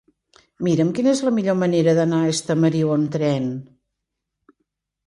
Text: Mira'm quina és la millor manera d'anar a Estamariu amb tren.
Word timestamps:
Mira'm 0.67 0.93
quina 0.99 1.13
és 1.17 1.21
la 1.27 1.33
millor 1.35 1.57
manera 1.65 1.95
d'anar 2.01 2.23
a 2.25 2.33
Estamariu 2.37 2.95
amb 2.97 3.13
tren. 3.19 3.51